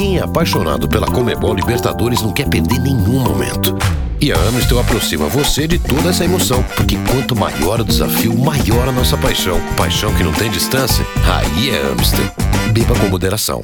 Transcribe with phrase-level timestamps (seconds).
[0.00, 3.76] Quem é apaixonado pela Comebol Libertadores não quer perder nenhum momento.
[4.18, 8.88] E a Amstel aproxima você de toda essa emoção, porque quanto maior o desafio, maior
[8.88, 9.60] a nossa paixão.
[9.76, 11.04] Paixão que não tem distância?
[11.30, 12.24] Aí é Amstel.
[12.72, 13.62] Beba com moderação.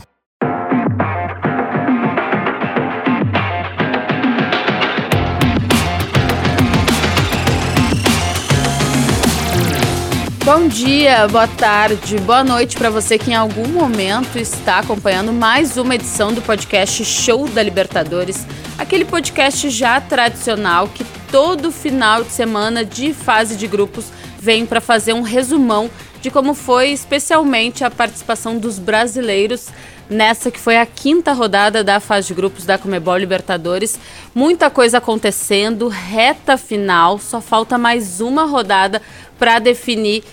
[10.47, 15.77] Bom dia, boa tarde, boa noite para você que em algum momento está acompanhando mais
[15.77, 18.47] uma edição do podcast Show da Libertadores,
[18.79, 24.05] aquele podcast já tradicional que todo final de semana de fase de grupos
[24.39, 29.67] vem para fazer um resumão de como foi especialmente a participação dos brasileiros
[30.09, 33.99] nessa que foi a quinta rodada da fase de grupos da Comebol Libertadores.
[34.35, 39.03] Muita coisa acontecendo, reta final, só falta mais uma rodada
[39.39, 40.25] para definir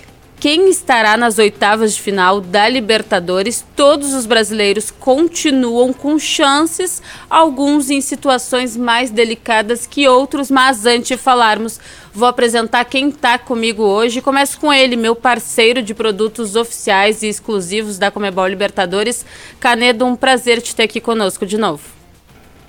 [0.44, 3.66] quem estará nas oitavas de final da Libertadores.
[3.78, 11.08] Todos os brasileiros continuam com chances, alguns em situações mais delicadas que outros, mas antes
[11.08, 11.80] de falarmos,
[12.14, 14.22] vou apresentar quem está comigo hoje.
[14.22, 19.26] Começo com ele, meu parceiro de produtos oficiais e exclusivos da Comebol Libertadores.
[19.62, 21.84] Canedo, um prazer te ter aqui conosco de novo.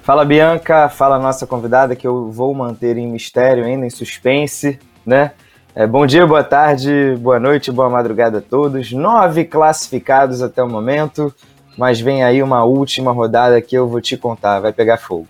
[0.05, 5.33] Fala Bianca, fala nossa convidada que eu vou manter em mistério ainda, em suspense, né?
[5.77, 8.93] É, bom dia, boa tarde, boa noite, boa madrugada a todos.
[8.93, 11.35] Nove classificados até o momento,
[11.77, 15.27] mas vem aí uma última rodada que eu vou te contar, vai pegar fogo.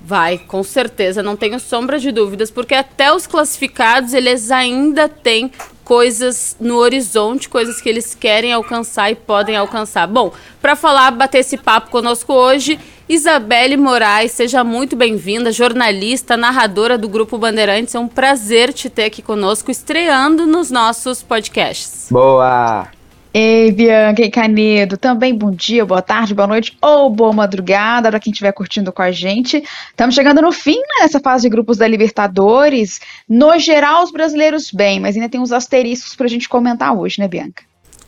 [0.00, 5.52] Vai, com certeza, não tenho sombra de dúvidas, porque até os classificados eles ainda têm
[5.84, 10.08] coisas no horizonte, coisas que eles querem alcançar e podem alcançar.
[10.08, 12.76] Bom, para falar, bater esse papo conosco hoje,
[13.08, 17.94] Isabelle Moraes, seja muito bem-vinda, jornalista, narradora do Grupo Bandeirantes.
[17.94, 22.08] É um prazer te ter aqui conosco, estreando nos nossos podcasts.
[22.10, 22.88] Boa!
[23.32, 28.18] Ei, Bianca e Canedo, também bom dia, boa tarde, boa noite ou boa madrugada para
[28.18, 29.62] quem estiver curtindo com a gente.
[29.90, 32.98] Estamos chegando no fim né, nessa fase de grupos da Libertadores.
[33.28, 37.20] No geral, os brasileiros bem, mas ainda tem uns asteriscos para a gente comentar hoje,
[37.20, 37.62] né, Bianca?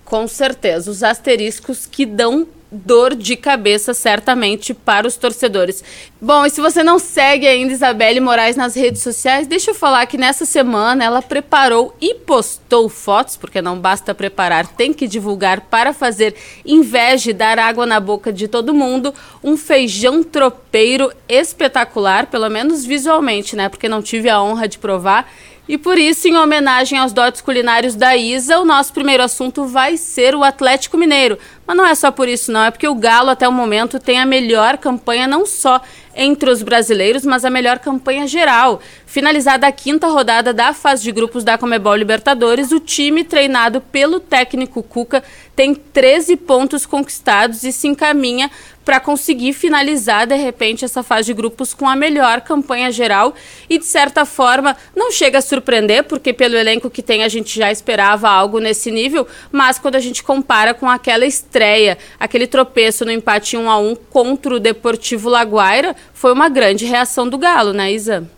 [0.05, 5.83] Com certeza, os asteriscos que dão dor de cabeça, certamente, para os torcedores.
[6.21, 10.07] Bom, e se você não segue ainda Isabelle Moraes nas redes sociais, deixa eu falar
[10.07, 15.63] que nessa semana ela preparou e postou fotos, porque não basta preparar, tem que divulgar
[15.63, 16.35] para fazer
[16.65, 20.23] inveja e dar água na boca de todo mundo, um feijão
[20.69, 23.69] tropeiro espetacular, pelo menos visualmente, né?
[23.69, 25.29] Porque não tive a honra de provar.
[25.67, 29.99] E por isso, em homenagem aos dotes culinários da Isa, o nosso primeiro assunto vai
[29.99, 31.39] ser o Atlético Mineiro.
[31.67, 32.65] Mas não é só por isso, não.
[32.65, 35.83] É porque o Galo, até o momento, tem a melhor campanha, não só
[36.17, 38.81] entre os brasileiros, mas a melhor campanha geral.
[39.05, 44.19] Finalizada a quinta rodada da fase de grupos da Comebol Libertadores, o time treinado pelo
[44.19, 45.23] técnico Cuca
[45.55, 48.51] tem 13 pontos conquistados e se encaminha
[48.89, 53.35] para conseguir finalizar de repente essa fase de grupos com a melhor campanha geral
[53.69, 57.55] e de certa forma não chega a surpreender porque pelo elenco que tem a gente
[57.55, 63.05] já esperava algo nesse nível, mas quando a gente compara com aquela estreia, aquele tropeço
[63.05, 67.75] no empate 1 a 1 contra o Deportivo Laguaira, foi uma grande reação do Galo,
[67.75, 68.38] né, Isa?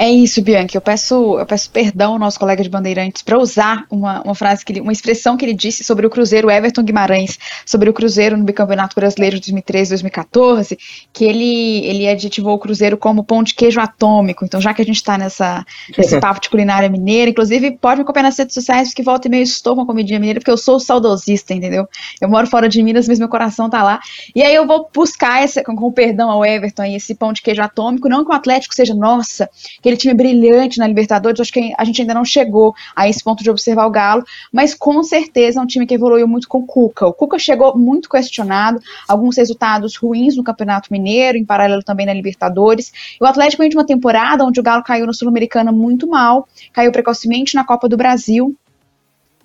[0.00, 0.76] É isso, Bianca.
[0.76, 4.64] Eu peço, eu peço perdão ao nosso colega de Bandeirantes para usar uma, uma frase
[4.64, 7.36] que ele, uma expressão que ele disse sobre o Cruzeiro Everton Guimarães,
[7.66, 10.78] sobre o Cruzeiro no Bicampeonato Brasileiro de 2013-2014,
[11.12, 14.44] que ele, ele adjetivou o Cruzeiro como pão de queijo atômico.
[14.44, 15.66] Então, já que a gente está nessa
[15.96, 19.30] nesse papo de culinária mineira, inclusive pode me acompanhar nas redes sociais, que volta e
[19.32, 21.88] meio estou com a comidinha mineira, porque eu sou saudosista, entendeu?
[22.20, 23.98] Eu moro fora de Minas, mas meu coração tá lá.
[24.32, 27.42] E aí eu vou buscar esse, com, com perdão ao Everton aí, esse pão de
[27.42, 29.50] queijo atômico, não que o Atlético seja, nossa,
[29.82, 33.24] que aquele time brilhante na Libertadores, acho que a gente ainda não chegou a esse
[33.24, 34.22] ponto de observar o Galo,
[34.52, 37.06] mas com certeza é um time que evoluiu muito com o Cuca.
[37.06, 42.12] O Cuca chegou muito questionado, alguns resultados ruins no Campeonato Mineiro, em paralelo também na
[42.12, 42.92] Libertadores.
[43.18, 46.92] O Atlético vem de uma temporada onde o Galo caiu no Sul-Americana muito mal, caiu
[46.92, 48.54] precocemente na Copa do Brasil,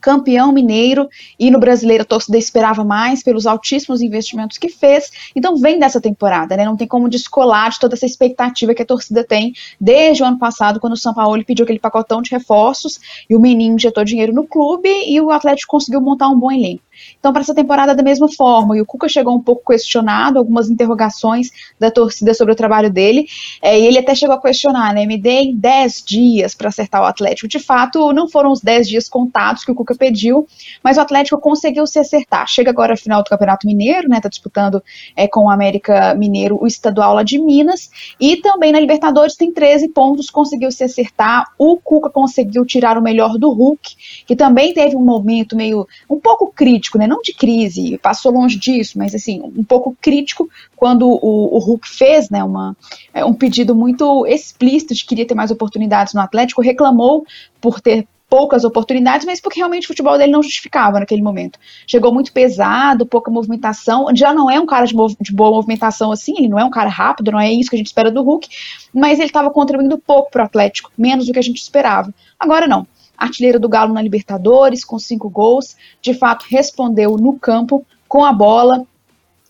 [0.03, 1.07] campeão mineiro
[1.39, 5.09] e no brasileiro a torcida esperava mais pelos altíssimos investimentos que fez.
[5.33, 6.65] Então vem dessa temporada, né?
[6.65, 10.37] Não tem como descolar de toda essa expectativa que a torcida tem desde o ano
[10.37, 12.99] passado, quando o São Paulo pediu aquele pacotão de reforços
[13.29, 16.83] e o menino injetou dinheiro no clube e o Atlético conseguiu montar um bom elenco.
[17.19, 20.69] Então, para essa temporada, da mesma forma, e o Cuca chegou um pouco questionado, algumas
[20.69, 23.27] interrogações da torcida sobre o trabalho dele,
[23.61, 25.05] é, e ele até chegou a questionar, né?
[25.05, 27.47] Me dei 10 dias para acertar o Atlético.
[27.47, 30.47] De fato, não foram os 10 dias contados que o Cuca pediu,
[30.83, 32.47] mas o Atlético conseguiu se acertar.
[32.47, 34.19] Chega agora a final do Campeonato Mineiro, né?
[34.19, 34.83] Tá disputando
[35.15, 37.89] é, com o América Mineiro o estadual lá de Minas,
[38.19, 41.51] e também na Libertadores tem 13 pontos, conseguiu se acertar.
[41.57, 46.19] O Cuca conseguiu tirar o melhor do Hulk, que também teve um momento meio um
[46.19, 47.07] pouco crítico crítico, né?
[47.07, 51.87] Não de crise, passou longe disso, mas assim, um pouco crítico quando o, o Hulk
[51.87, 52.75] fez, né, uma,
[53.13, 57.25] é, um pedido muito explícito de que queria ter mais oportunidades no Atlético, reclamou
[57.59, 61.59] por ter poucas oportunidades, mas porque realmente o futebol dele não justificava naquele momento.
[61.85, 66.33] Chegou muito pesado, pouca movimentação, já não é um cara de, de, boa movimentação assim,
[66.37, 68.47] ele não é um cara rápido, não é isso que a gente espera do Hulk,
[68.91, 72.11] mas ele estava contribuindo pouco para o Atlético, menos do que a gente esperava.
[72.39, 72.87] Agora não.
[73.17, 78.33] Artilheiro do Galo na Libertadores, com cinco gols, de fato respondeu no campo, com a
[78.33, 78.85] bola,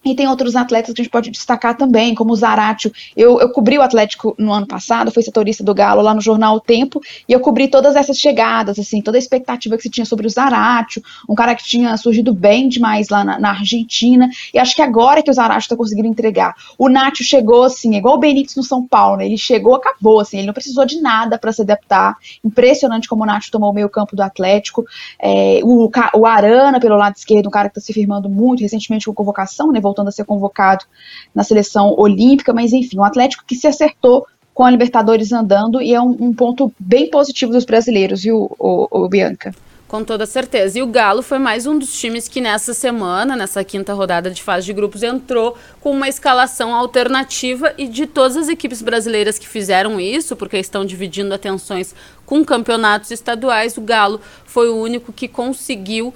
[0.04, 2.92] e tem outros atletas que a gente pode destacar também, como o Zaratio.
[3.16, 6.56] Eu, eu cobri o Atlético no ano passado, fui setorista do Galo lá no jornal
[6.56, 10.06] O Tempo, e eu cobri todas essas chegadas, assim, toda a expectativa que se tinha
[10.06, 14.60] sobre o Zaratio, um cara que tinha surgido bem demais lá na, na Argentina, e
[14.60, 16.56] acho que agora que o Zaratio está conseguindo entregar.
[16.78, 19.26] O Nacho chegou, assim, igual o Benítez no São Paulo, né?
[19.26, 22.18] ele chegou, acabou, assim, ele não precisou de nada para se adaptar.
[22.44, 24.86] Impressionante como o Nacho tomou o meio campo do Atlético.
[25.20, 29.06] É, o, o Arana, pelo lado esquerdo, um cara que está se firmando muito, recentemente
[29.06, 29.80] com convocação, né?
[29.94, 30.86] Voltando a ser convocado
[31.34, 35.94] na seleção olímpica, mas enfim, um Atlético que se acertou com a Libertadores andando e
[35.94, 39.54] é um, um ponto bem positivo dos brasileiros, viu, o, o, o Bianca?
[39.94, 40.80] Com toda certeza.
[40.80, 44.42] E o Galo foi mais um dos times que nessa semana, nessa quinta rodada de
[44.42, 49.48] fase de grupos, entrou com uma escalação alternativa e de todas as equipes brasileiras que
[49.48, 51.94] fizeram isso, porque estão dividindo atenções
[52.26, 56.12] com campeonatos estaduais, o Galo foi o único que conseguiu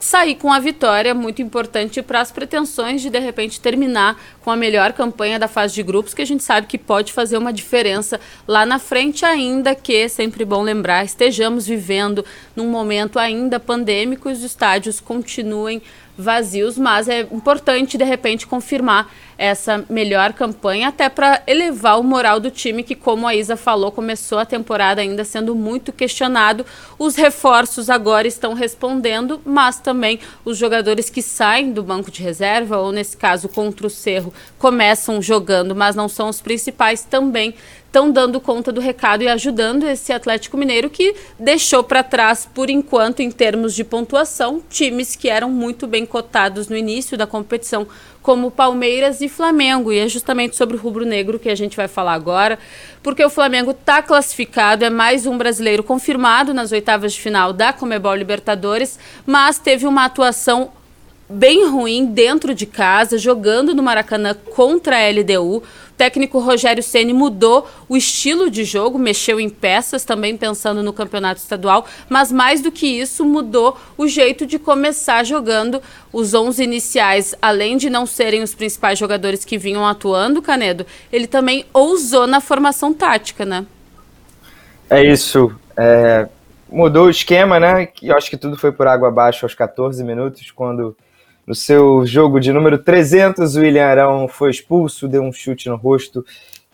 [0.00, 4.56] sair com a vitória muito importante para as pretensões de de repente terminar com a
[4.56, 8.18] melhor campanha da fase de grupos, que a gente sabe que pode fazer uma diferença
[8.46, 12.24] lá na frente, ainda que, sempre bom lembrar, estejamos vivendo
[12.56, 15.82] num momento ainda pandêmico e os estádios continuem
[16.18, 19.08] vazios, mas é importante de repente confirmar
[19.38, 23.92] essa melhor campanha até para elevar o moral do time que, como a Isa falou,
[23.92, 26.66] começou a temporada ainda sendo muito questionado.
[26.98, 32.78] Os reforços agora estão respondendo, mas também os jogadores que saem do banco de reserva
[32.78, 37.54] ou nesse caso contra o Cerro começam jogando, mas não são os principais também
[37.88, 42.68] estão dando conta do recado e ajudando esse Atlético Mineiro que deixou para trás, por
[42.68, 47.88] enquanto, em termos de pontuação, times que eram muito bem cotados no início da competição,
[48.22, 49.90] como Palmeiras e Flamengo.
[49.90, 52.58] E é justamente sobre o rubro-negro que a gente vai falar agora,
[53.02, 57.72] porque o Flamengo está classificado, é mais um brasileiro confirmado nas oitavas de final da
[57.72, 60.72] Comebol Libertadores, mas teve uma atuação
[61.28, 65.62] bem ruim dentro de casa, jogando no Maracanã contra a LDU
[65.98, 71.40] técnico Rogério Ceni mudou o estilo de jogo, mexeu em peças, também pensando no campeonato
[71.40, 75.82] estadual, mas mais do que isso, mudou o jeito de começar jogando.
[76.12, 81.26] Os 11 iniciais, além de não serem os principais jogadores que vinham atuando, Canedo, ele
[81.26, 83.66] também ousou na formação tática, né?
[84.88, 85.52] É isso.
[85.76, 86.28] É,
[86.70, 87.88] mudou o esquema, né?
[88.00, 90.96] Eu acho que tudo foi por água abaixo aos 14 minutos, quando
[91.48, 95.76] no seu jogo de número 300, o William Arão foi expulso, deu um chute no
[95.76, 96.22] rosto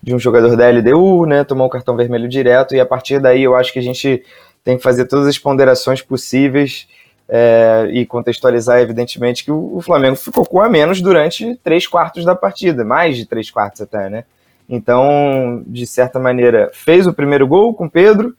[0.02, 1.44] de um jogador da LDU, né?
[1.44, 4.24] Tomou um cartão vermelho direto, e a partir daí eu acho que a gente
[4.64, 6.88] tem que fazer todas as ponderações possíveis
[7.28, 12.34] é, e contextualizar, evidentemente, que o, Flamengo ficou com a menos durante três quartos da
[12.34, 14.24] partida, mais de três quartos até, né?
[14.68, 18.34] Então, de certa maneira, fez o primeiro gol com Pedro,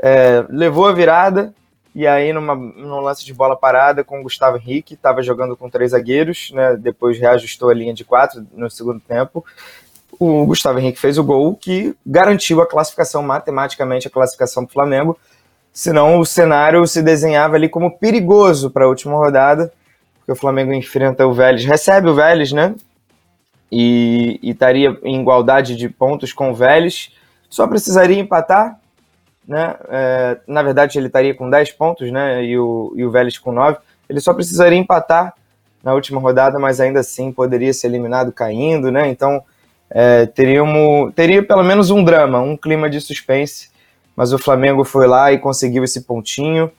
[0.00, 1.52] é, levou a virada,
[1.94, 5.68] e aí, numa, num lance de bola parada com o Gustavo Henrique, estava jogando com
[5.68, 6.74] três zagueiros, né?
[6.76, 9.44] depois reajustou a linha de quatro no segundo tempo.
[10.18, 15.18] O Gustavo Henrique fez o gol que garantiu a classificação, matematicamente, a classificação do Flamengo.
[15.72, 19.72] Senão o cenário se desenhava ali como perigoso para a última rodada,
[20.18, 22.74] porque o Flamengo enfrenta o Vélez, recebe o Vélez, né?
[23.70, 27.10] E, e estaria em igualdade de pontos com o Vélez.
[27.50, 28.78] Só precisaria empatar,
[29.46, 29.76] né?
[29.88, 32.44] É, na verdade, ele estaria com 10 pontos, né?
[32.44, 33.78] E o, e o Vélez com 9.
[34.08, 35.34] Ele só precisaria empatar
[35.82, 39.08] na última rodada, mas ainda assim poderia ser eliminado caindo, né?
[39.08, 39.42] Então
[39.90, 43.70] é, teríamos, teria pelo menos um drama, um clima de suspense.
[44.14, 46.70] Mas o Flamengo foi lá e conseguiu esse pontinho.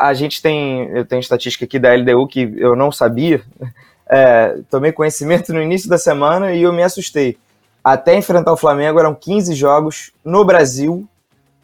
[0.00, 3.42] A gente tem, eu tenho estatística aqui da LDU que eu não sabia.
[4.10, 7.36] É, tomei conhecimento no início da semana e eu me assustei.
[7.84, 11.06] Até enfrentar o Flamengo eram 15 jogos no Brasil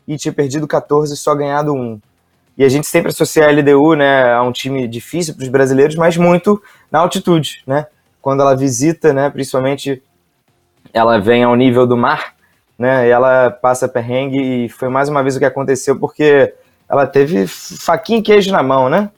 [0.07, 2.01] e tinha perdido 14 e só ganhado um.
[2.57, 5.97] E a gente sempre associa a LDU né, a um time difícil para os brasileiros,
[5.97, 7.87] mas muito na altitude, né?
[8.23, 10.03] Quando ela visita, né, principalmente
[10.93, 12.35] ela vem ao nível do mar,
[12.79, 13.09] né?
[13.09, 16.55] E ela passa perrengue e foi mais uma vez o que aconteceu porque
[16.89, 19.11] ela teve faquinha e queijo na mão, né?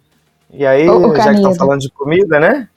[0.50, 2.68] E aí, o, o já que estão falando de comida, né?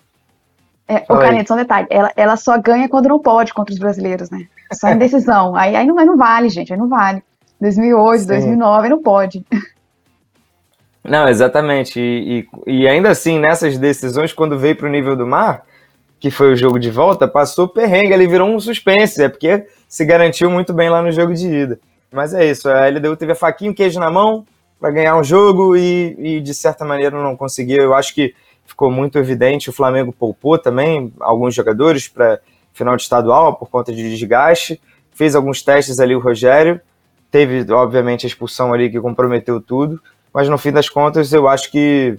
[0.88, 3.80] É, o Caneto, só um detalhe, ela, ela só ganha quando não pode contra os
[3.80, 4.48] brasileiros, né?
[4.74, 5.56] Só indecisão.
[5.56, 7.24] aí, aí, não, aí não vale, gente, aí não vale.
[7.60, 8.28] 2008, Sim.
[8.28, 9.46] 2009, não pode.
[11.04, 12.00] Não, exatamente.
[12.00, 15.66] E, e, e ainda assim, nessas decisões, quando veio para o nível do mar,
[16.20, 20.06] que foi o jogo de volta, passou perrengue, ele virou um suspense, é porque se
[20.06, 21.80] garantiu muito bem lá no jogo de ida.
[22.12, 24.46] Mas é isso, a LDU teve a faquinha e queijo na mão
[24.80, 27.82] para ganhar um jogo e, e, de certa maneira não conseguiu.
[27.82, 28.34] Eu acho que
[28.66, 32.40] ficou muito evidente, o Flamengo poupou também alguns jogadores para
[32.74, 34.82] final de estadual por conta de desgaste.
[35.12, 36.80] Fez alguns testes ali o Rogério,
[37.32, 40.02] teve obviamente a expulsão ali que comprometeu tudo,
[40.34, 42.18] mas no fim das contas eu acho que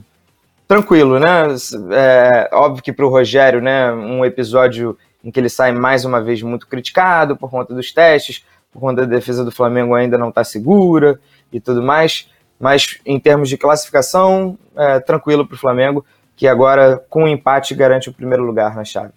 [0.67, 1.49] tranquilo, né?
[1.93, 6.21] É, óbvio que para o Rogério, né, um episódio em que ele sai mais uma
[6.21, 10.29] vez muito criticado por conta dos testes, por conta da defesa do Flamengo ainda não
[10.29, 11.19] está segura
[11.52, 16.05] e tudo mais, mas em termos de classificação, é, tranquilo para o Flamengo,
[16.37, 19.12] que agora com o empate garante o primeiro lugar na chave.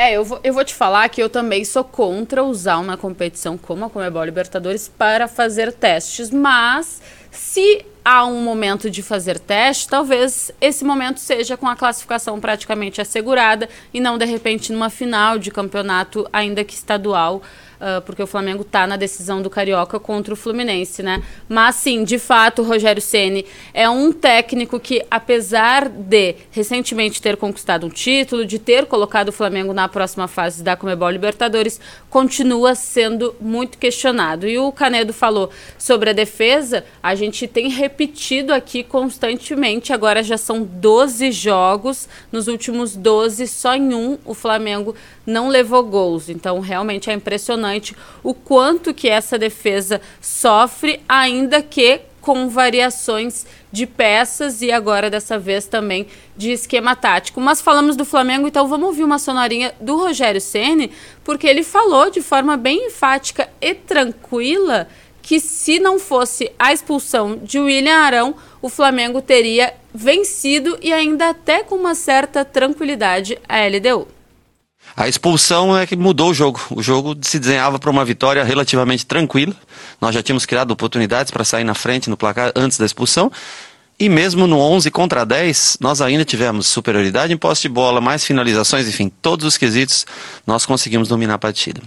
[0.00, 3.58] É, eu vou, eu vou te falar que eu também sou contra usar uma competição
[3.58, 7.02] como a Comebol Libertadores para fazer testes, mas
[7.32, 13.00] se há um momento de fazer teste, talvez esse momento seja com a classificação praticamente
[13.00, 17.42] assegurada e não de repente numa final de campeonato, ainda que estadual
[17.80, 21.22] uh, porque o Flamengo está na decisão do Carioca contra o Fluminense, né?
[21.48, 27.36] Mas sim, de fato, o Rogério Ceni é um técnico que, apesar de recentemente ter
[27.36, 31.80] conquistado um título, de ter colocado o Flamengo na próxima fase da Comebol Libertadores,
[32.10, 34.46] continua sendo muito questionado.
[34.46, 40.36] E o Canedo falou sobre a defesa, a gente tem repetido aqui constantemente, agora já
[40.36, 44.94] são 12 jogos, nos últimos 12, só em um o Flamengo
[45.28, 46.28] não levou gols.
[46.30, 53.86] Então, realmente é impressionante o quanto que essa defesa sofre, ainda que com variações de
[53.86, 56.06] peças e agora dessa vez também
[56.36, 57.40] de esquema tático.
[57.40, 60.90] Mas falamos do Flamengo, então vamos ouvir uma sonorinha do Rogério Ceni,
[61.22, 64.88] porque ele falou de forma bem enfática e tranquila
[65.22, 71.30] que se não fosse a expulsão de William Arão, o Flamengo teria vencido e ainda
[71.30, 74.17] até com uma certa tranquilidade a LDU.
[74.98, 76.60] A expulsão é que mudou o jogo.
[76.70, 79.54] O jogo se desenhava para uma vitória relativamente tranquila.
[80.00, 83.30] Nós já tínhamos criado oportunidades para sair na frente no placar antes da expulsão.
[83.96, 88.24] E mesmo no 11 contra 10, nós ainda tivemos superioridade em posse de bola, mais
[88.24, 90.04] finalizações, enfim, todos os quesitos,
[90.44, 91.80] nós conseguimos dominar a partida.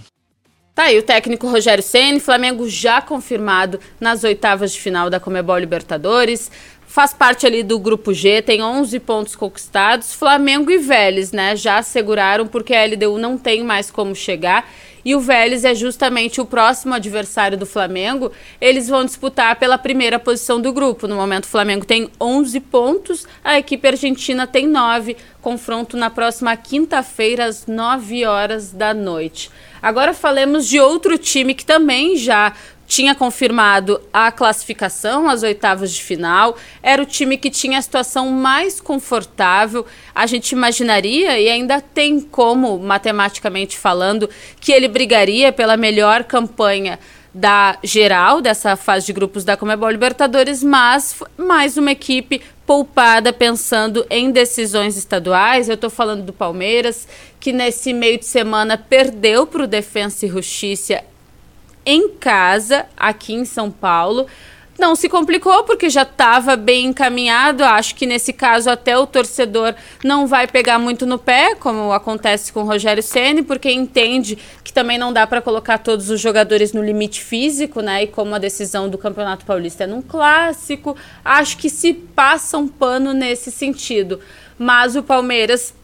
[0.74, 5.58] Tá aí o técnico Rogério Ceni, Flamengo já confirmado nas oitavas de final da Comebol
[5.58, 6.50] Libertadores
[6.92, 10.12] faz parte ali do grupo G, tem 11 pontos conquistados.
[10.12, 14.70] Flamengo e Vélez, né, já asseguraram porque a LDU não tem mais como chegar.
[15.02, 18.30] E o Vélez é justamente o próximo adversário do Flamengo.
[18.60, 21.08] Eles vão disputar pela primeira posição do grupo.
[21.08, 25.16] No momento, o Flamengo tem 11 pontos, a equipe argentina tem 9.
[25.40, 29.50] Confronto na próxima quinta-feira, às 9 horas da noite.
[29.80, 32.52] Agora falemos de outro time que também já
[32.92, 38.28] tinha confirmado a classificação às oitavas de final, era o time que tinha a situação
[38.28, 39.86] mais confortável.
[40.14, 44.28] A gente imaginaria, e ainda tem como, matematicamente falando,
[44.60, 46.98] que ele brigaria pela melhor campanha
[47.32, 54.04] da geral dessa fase de grupos da Comebol Libertadores, mas mais uma equipe poupada pensando
[54.10, 55.66] em decisões estaduais.
[55.66, 57.08] Eu estou falando do Palmeiras,
[57.40, 61.02] que nesse meio de semana perdeu para o Defensa e Justiça
[61.84, 64.26] em casa, aqui em São Paulo.
[64.78, 67.62] Não se complicou porque já estava bem encaminhado.
[67.62, 72.52] Acho que nesse caso até o torcedor não vai pegar muito no pé, como acontece
[72.52, 76.72] com o Rogério Ceni, porque entende que também não dá para colocar todos os jogadores
[76.72, 78.04] no limite físico, né?
[78.04, 82.66] E como a decisão do Campeonato Paulista é num clássico, acho que se passa um
[82.66, 84.20] pano nesse sentido.
[84.58, 85.74] Mas o Palmeiras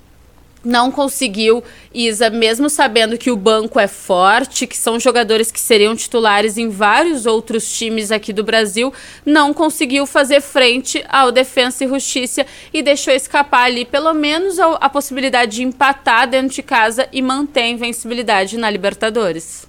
[0.64, 1.62] não conseguiu,
[1.94, 6.68] Isa, mesmo sabendo que o banco é forte, que são jogadores que seriam titulares em
[6.68, 8.92] vários outros times aqui do Brasil,
[9.24, 14.74] não conseguiu fazer frente ao Defensa e Justiça e deixou escapar ali pelo menos a,
[14.74, 19.66] a possibilidade de empatar dentro de casa e manter a invencibilidade na Libertadores.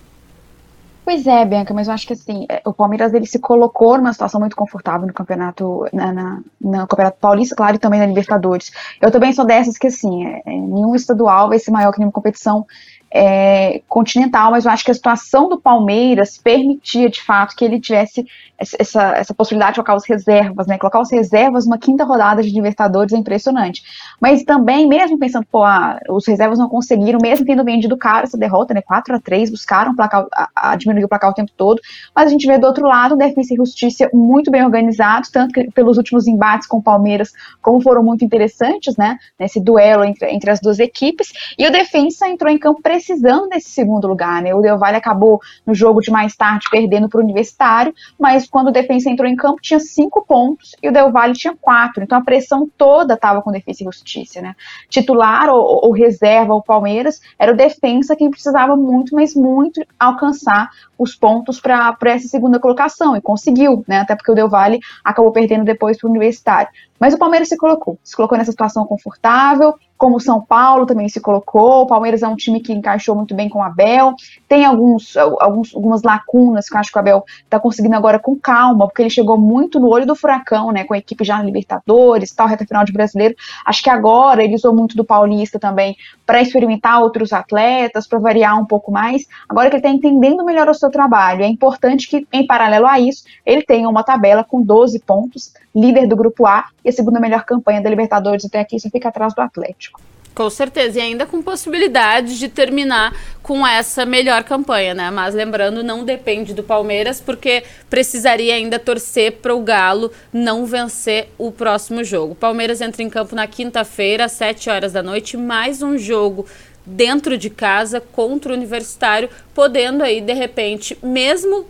[1.09, 4.13] Pois é, Bianca, mas eu acho que assim, é, o Palmeiras ele se colocou numa
[4.13, 8.71] situação muito confortável no campeonato, na, na, no campeonato paulista, claro, e também na Libertadores.
[9.01, 12.11] Eu também sou dessas que assim, é, é, nenhum estadual vai ser maior que nenhuma
[12.11, 12.63] competição
[13.09, 17.79] é, continental, mas eu acho que a situação do Palmeiras permitia, de fato, que ele
[17.79, 18.27] tivesse
[18.59, 20.77] essa, essa possibilidade de colocar os reservas, né?
[20.77, 23.81] Colocar os reservas numa quinta rodada de Libertadores é impressionante.
[24.19, 28.37] Mas também, mesmo pensando, pô, ah, os reservas não conseguiram, mesmo tendo vendido caro essa
[28.37, 28.81] derrota, né?
[28.81, 31.81] 4 a 3 buscaram placar, a, a diminuir o placar o tempo todo,
[32.13, 35.53] mas a gente vê do outro lado o Defensa e Justiça muito bem organizados, tanto
[35.53, 39.17] que pelos últimos embates com o Palmeiras, como foram muito interessantes, né?
[39.39, 43.69] Nesse duelo entre, entre as duas equipes, e o Defensa entrou em campo precisando desse
[43.69, 44.53] segundo lugar, né?
[44.53, 48.69] O Del Valle acabou no jogo de mais tarde perdendo para o Universitário, mas quando
[48.69, 52.03] o Defensa entrou em campo tinha cinco pontos e o Del Valle tinha quatro.
[52.03, 54.55] Então a pressão toda estava com Defensa e Justiça, né?
[54.89, 60.69] Titular ou, ou reserva o Palmeiras era o Defensa quem precisava muito, mas muito alcançar
[60.97, 63.99] os pontos para essa segunda colocação e conseguiu, né?
[63.99, 66.69] Até porque o Del Valle acabou perdendo depois para o Universitário.
[66.99, 71.09] Mas o Palmeiras se colocou, se colocou nessa situação confortável, como o São Paulo também
[71.09, 71.81] se colocou.
[71.81, 74.15] O Palmeiras é um time que encaixou muito bem com o Abel.
[74.47, 78.33] Tem alguns, alguns, algumas lacunas que eu acho que o Abel está conseguindo agora com
[78.39, 80.85] calma, porque ele chegou muito no olho do furacão, né?
[80.85, 83.35] Com a equipe já na Libertadores, tal, reta final de brasileiro.
[83.65, 88.57] Acho que agora ele usou muito do Paulista também para experimentar outros atletas, para variar
[88.57, 89.27] um pouco mais.
[89.49, 92.97] Agora que ele está entendendo melhor o seu trabalho, é importante que, em paralelo a
[93.01, 97.19] isso, ele tenha uma tabela com 12 pontos, líder do grupo A e a segunda
[97.19, 100.01] melhor campanha da Libertadores até aqui, só fica atrás do Atlético.
[100.39, 105.11] Com certeza, e ainda com possibilidade de terminar com essa melhor campanha, né?
[105.11, 111.27] Mas lembrando, não depende do Palmeiras, porque precisaria ainda torcer para o Galo não vencer
[111.37, 112.31] o próximo jogo.
[112.33, 116.45] O Palmeiras entra em campo na quinta-feira, às 7 horas da noite, mais um jogo
[116.85, 121.65] dentro de casa contra o Universitário, podendo aí, de repente, mesmo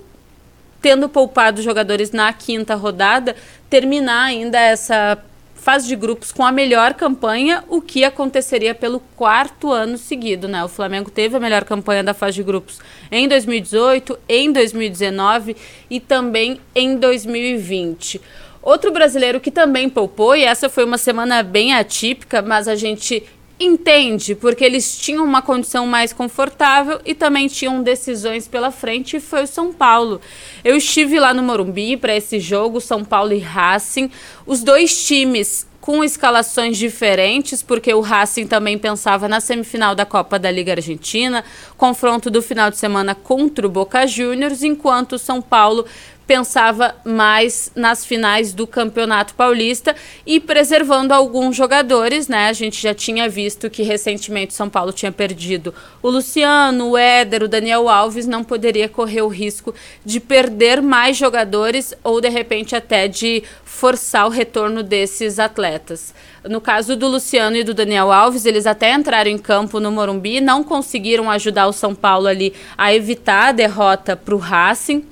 [0.82, 3.36] tendo poupado jogadores na quinta rodada,
[3.70, 5.18] terminar ainda essa
[5.60, 10.64] fase de grupos com a melhor campanha, o que aconteceria pelo quarto ano seguido, né?
[10.64, 12.80] O Flamengo teve a melhor campanha da fase de grupos
[13.12, 15.56] em 2018, em 2019
[15.90, 18.22] e também em 2020.
[18.62, 23.24] Outro brasileiro que também poupou, e essa foi uma semana bem atípica, mas a gente
[23.60, 29.20] entende, porque eles tinham uma condição mais confortável e também tinham decisões pela frente, e
[29.20, 30.22] foi o São Paulo.
[30.64, 34.10] Eu estive lá no Morumbi para esse jogo, São Paulo e Racing.
[34.46, 40.38] Os dois times com escalações diferentes, porque o Racing também pensava na semifinal da Copa
[40.38, 41.44] da Liga Argentina,
[41.78, 45.86] confronto do final de semana contra o Boca Juniors, enquanto o São Paulo
[46.30, 49.96] pensava mais nas finais do Campeonato Paulista
[50.28, 52.50] e preservando alguns jogadores, né?
[52.50, 57.42] A gente já tinha visto que recentemente São Paulo tinha perdido o Luciano, o Éder,
[57.42, 59.74] o Daniel Alves, não poderia correr o risco
[60.06, 66.14] de perder mais jogadores ou de repente até de forçar o retorno desses atletas.
[66.44, 70.40] No caso do Luciano e do Daniel Alves, eles até entraram em campo no Morumbi,
[70.40, 75.04] não conseguiram ajudar o São Paulo ali a evitar a derrota para o Racing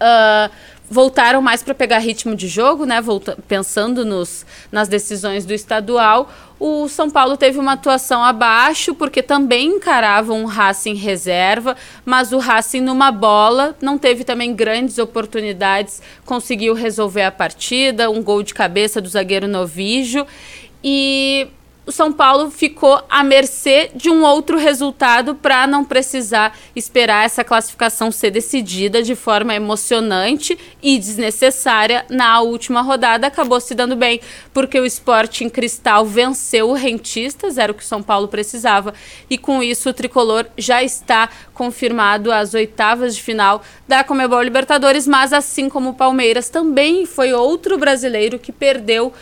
[0.00, 0.52] uh,
[0.88, 3.00] voltaram mais para pegar ritmo de jogo, né?
[3.00, 6.30] Volta, pensando nos, nas decisões do estadual.
[6.58, 12.38] O São Paulo teve uma atuação abaixo, porque também encaravam um Racing reserva, mas o
[12.38, 18.54] Racing numa bola não teve também grandes oportunidades, conseguiu resolver a partida, um gol de
[18.54, 20.26] cabeça do zagueiro Novijo.
[20.82, 21.48] E
[21.86, 27.44] o São Paulo ficou à mercê de um outro resultado para não precisar esperar essa
[27.44, 33.26] classificação ser decidida de forma emocionante e desnecessária na última rodada.
[33.26, 34.20] Acabou se dando bem,
[34.52, 38.94] porque o Sporting Cristal venceu o Rentistas, era o que o São Paulo precisava,
[39.28, 45.06] e com isso o tricolor já está confirmado às oitavas de final da Comebol Libertadores,
[45.06, 49.12] mas assim como o Palmeiras, também foi outro brasileiro que perdeu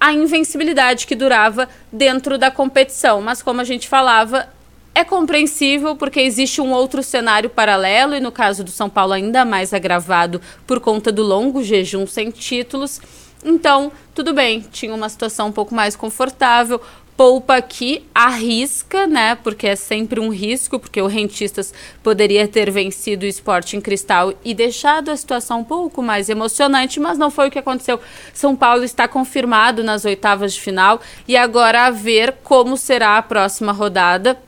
[0.00, 3.20] a invencibilidade que durava dentro da competição.
[3.20, 4.48] Mas como a gente falava,
[4.94, 9.44] é compreensível porque existe um outro cenário paralelo e no caso do São Paulo ainda
[9.44, 13.00] mais agravado por conta do longo jejum sem títulos.
[13.44, 16.80] Então, tudo bem, tinha uma situação um pouco mais confortável
[17.16, 19.36] poupa aqui, arrisca, né?
[19.36, 24.52] Porque é sempre um risco, porque o Rentistas poderia ter vencido o Sporting Cristal e
[24.52, 27.98] deixado a situação um pouco mais emocionante, mas não foi o que aconteceu.
[28.34, 33.22] São Paulo está confirmado nas oitavas de final e agora a ver como será a
[33.22, 34.38] próxima rodada.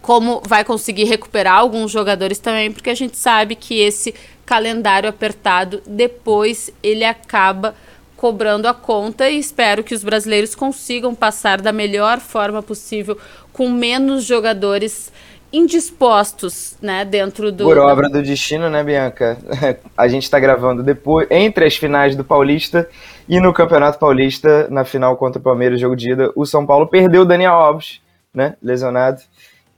[0.00, 4.14] Como vai conseguir recuperar alguns jogadores também, porque a gente sabe que esse
[4.46, 7.74] calendário apertado depois ele acaba
[8.18, 13.16] cobrando a conta e espero que os brasileiros consigam passar da melhor forma possível
[13.52, 15.12] com menos jogadores
[15.52, 19.38] indispostos, né, dentro do Por obra do destino, né, Bianca?
[19.96, 22.88] A gente está gravando depois entre as finais do Paulista
[23.28, 26.88] e no Campeonato Paulista, na final contra o Palmeiras, jogo de ida, o São Paulo
[26.88, 28.00] perdeu o Daniel Alves,
[28.34, 29.22] né, lesionado.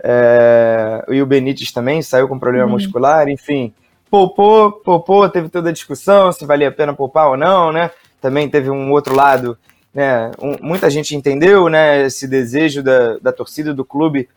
[0.02, 1.04] É...
[1.10, 2.72] E o Benítez também saiu com problema uhum.
[2.72, 3.72] muscular, enfim.
[4.10, 7.90] Poupou, poupou, teve toda a discussão se valia a pena poupar ou não, né?
[8.20, 9.56] Também teve um outro lado,
[9.94, 10.30] né?
[10.40, 12.06] Um, muita gente entendeu, né?
[12.06, 14.28] Esse desejo da, da torcida do clube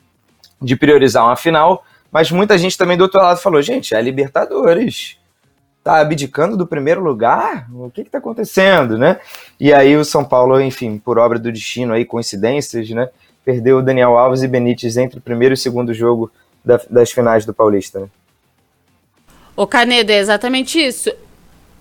[0.61, 5.17] de priorizar uma final, mas muita gente também do outro lado falou, gente, é Libertadores,
[5.83, 7.67] tá abdicando do primeiro lugar?
[7.73, 9.19] O que que tá acontecendo, né?
[9.59, 13.09] E aí o São Paulo, enfim, por obra do destino aí, coincidências, né?
[13.43, 16.31] perdeu Daniel Alves e Benítez entre o primeiro e o segundo jogo
[16.63, 17.99] da, das finais do Paulista.
[17.99, 18.07] Né?
[19.55, 21.11] O Canedo, é exatamente isso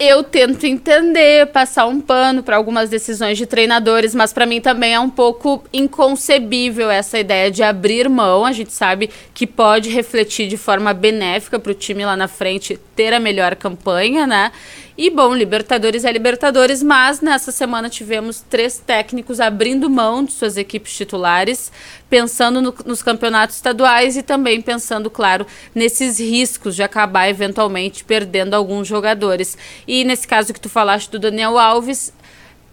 [0.05, 4.95] eu tento entender, passar um pano para algumas decisões de treinadores, mas para mim também
[4.95, 8.45] é um pouco inconcebível essa ideia de abrir mão.
[8.45, 12.81] A gente sabe que pode refletir de forma benéfica para o time lá na frente
[12.97, 14.51] ter a melhor campanha, né?
[14.97, 20.59] E bom, Libertadores é Libertadores, mas nessa semana tivemos três técnicos abrindo mão de suas
[20.59, 21.73] equipes titulares,
[22.11, 28.53] pensando no, nos campeonatos estaduais e também pensando, claro, nesses riscos de acabar eventualmente perdendo
[28.53, 29.57] alguns jogadores.
[29.89, 32.13] E nesse caso que tu falaste do Daniel Alves,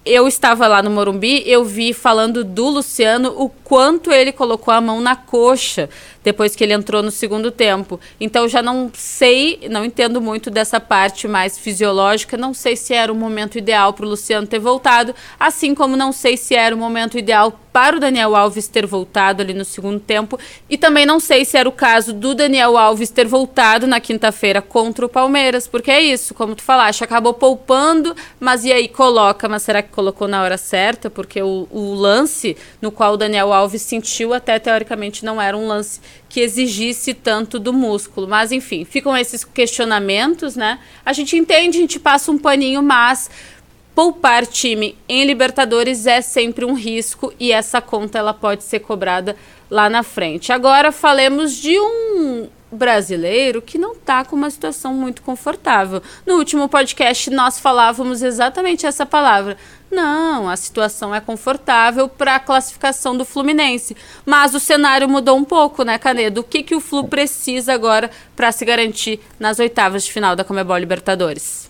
[0.05, 4.81] eu estava lá no Morumbi, eu vi falando do Luciano o quanto ele colocou a
[4.81, 5.89] mão na coxa
[6.23, 7.99] depois que ele entrou no segundo tempo.
[8.19, 13.11] Então já não sei, não entendo muito dessa parte mais fisiológica, não sei se era
[13.11, 16.77] o momento ideal para o Luciano ter voltado, assim como não sei se era o
[16.77, 21.19] momento ideal para o Daniel Alves ter voltado ali no segundo tempo, e também não
[21.19, 25.67] sei se era o caso do Daniel Alves ter voltado na quinta-feira contra o Palmeiras,
[25.67, 29.89] porque é isso, como tu falaste, acabou poupando, mas e aí coloca, mas será que
[29.89, 31.09] colocou na hora certa?
[31.09, 35.67] Porque o, o lance no qual o Daniel Alves sentiu até teoricamente não era um
[35.67, 38.27] lance que exigisse tanto do músculo.
[38.27, 40.79] Mas, enfim, ficam esses questionamentos, né?
[41.05, 43.29] A gente entende, a gente passa um paninho, mas
[43.95, 49.35] poupar time em Libertadores é sempre um risco e essa conta ela pode ser cobrada
[49.69, 50.53] lá na frente.
[50.53, 56.01] Agora falemos de um brasileiro que não está com uma situação muito confortável.
[56.25, 59.57] No último podcast nós falávamos exatamente essa palavra.
[59.91, 63.97] Não, a situação é confortável para a classificação do Fluminense.
[64.25, 66.41] Mas o cenário mudou um pouco, né, Canedo?
[66.41, 70.43] O que, que o Flu precisa agora para se garantir nas oitavas de final da
[70.43, 71.69] Comebol Libertadores?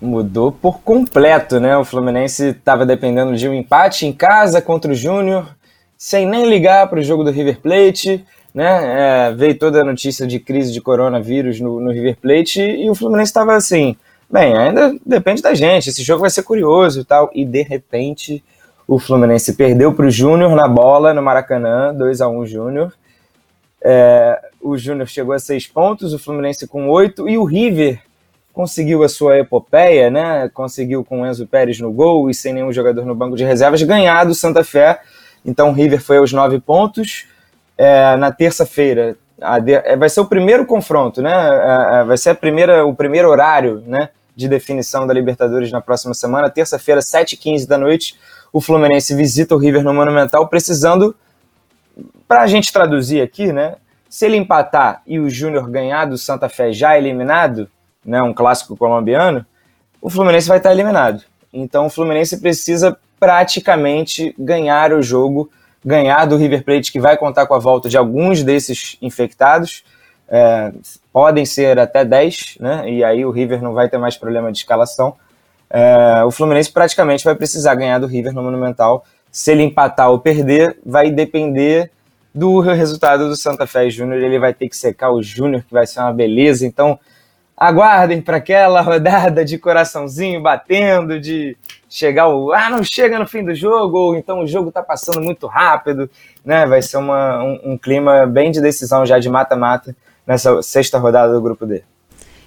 [0.00, 1.76] Mudou por completo, né?
[1.76, 5.48] O Fluminense estava dependendo de um empate em casa contra o Júnior,
[5.96, 8.24] sem nem ligar para o jogo do River Plate.
[8.58, 9.28] Né?
[9.28, 12.90] É, veio toda a notícia de crise de coronavírus no, no River Plate e, e
[12.90, 13.96] o Fluminense estava assim
[14.30, 15.88] Bem, ainda depende da gente.
[15.88, 17.30] Esse jogo vai ser curioso e tal.
[17.32, 18.44] E de repente,
[18.86, 22.92] o Fluminense perdeu para o Júnior na bola no Maracanã, 2 a 1 Júnior.
[23.80, 28.02] É, o Júnior chegou a seis pontos, o Fluminense com oito, e o River
[28.52, 30.50] conseguiu a sua epopeia, né?
[30.52, 34.24] Conseguiu com Enzo Pérez no gol e sem nenhum jogador no banco de reservas ganhar
[34.24, 35.00] do Santa Fé.
[35.46, 37.26] Então o River foi aos nove pontos.
[37.78, 41.32] É, na terça-feira é, vai ser o primeiro confronto, né?
[41.32, 44.10] É, vai ser a primeira, o primeiro horário, né?
[44.38, 48.16] de definição da Libertadores na próxima semana, terça-feira, 7h15 da noite.
[48.52, 51.12] O Fluminense visita o River no Monumental, precisando,
[52.28, 53.74] para a gente traduzir aqui, né?
[54.08, 57.68] Se ele empatar e o Júnior ganhar do Santa Fé já eliminado,
[58.04, 59.44] né, um clássico colombiano,
[60.00, 61.24] o Fluminense vai estar eliminado.
[61.52, 65.50] Então o Fluminense precisa praticamente ganhar o jogo,
[65.84, 69.84] ganhar do River Plate, que vai contar com a volta de alguns desses infectados
[70.28, 70.72] é,
[71.12, 72.88] podem ser até 10, né?
[72.88, 75.16] E aí o River não vai ter mais problema de escalação.
[75.70, 79.04] É, o Fluminense praticamente vai precisar ganhar do River no Monumental.
[79.30, 81.90] Se ele empatar ou perder, vai depender
[82.34, 84.22] do resultado do Santa Fé Júnior.
[84.22, 86.66] Ele vai ter que secar o Júnior, que vai ser uma beleza.
[86.66, 86.98] Então,
[87.58, 91.56] aguardem para aquela rodada de coraçãozinho batendo, de
[91.88, 95.20] chegar o ah, não chega no fim do jogo, ou então o jogo está passando
[95.20, 96.08] muito rápido,
[96.44, 96.66] né?
[96.66, 101.32] Vai ser uma, um, um clima bem de decisão já de mata-mata nessa sexta rodada
[101.32, 101.82] do grupo D.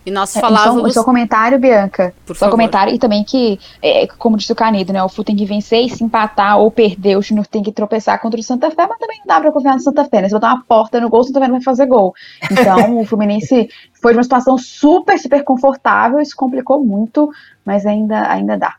[0.06, 0.84] E nós falávamos.
[0.84, 2.14] É, o seu comentário, Bianca.
[2.26, 2.52] Por seu favor.
[2.52, 5.04] comentário, e também que, é, como disse o Canedo, né?
[5.04, 8.20] O Flu tem que vencer e se empatar ou perder, o Júnior tem que tropeçar
[8.20, 10.28] contra o Santa Fé, mas também não dá pra confiar no Santa Fé, né?
[10.28, 12.14] Se botar uma porta no gol, o Santa Fé não vai fazer gol.
[12.50, 13.70] Então, o Fluminense
[14.02, 17.30] foi de uma situação super, super confortável, isso complicou muito,
[17.64, 18.76] mas ainda, ainda dá.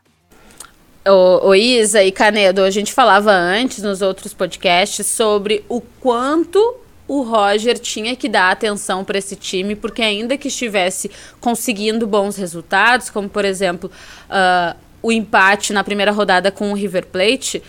[1.05, 6.82] O, o Isa e Canedo, a gente falava antes nos outros podcasts sobre o quanto
[7.07, 12.35] o Roger tinha que dar atenção para esse time, porque ainda que estivesse conseguindo bons
[12.35, 13.91] resultados, como por exemplo
[14.29, 17.61] uh, o empate na primeira rodada com o River Plate,